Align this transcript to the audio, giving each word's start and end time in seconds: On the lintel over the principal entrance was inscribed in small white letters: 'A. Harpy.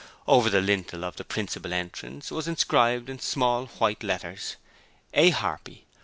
On 0.27 0.49
the 0.49 0.61
lintel 0.61 1.05
over 1.05 1.17
the 1.17 1.23
principal 1.23 1.71
entrance 1.71 2.31
was 2.31 2.47
inscribed 2.47 3.07
in 3.07 3.19
small 3.19 3.67
white 3.77 4.01
letters: 4.01 4.55
'A. 5.13 5.29
Harpy. 5.29 5.85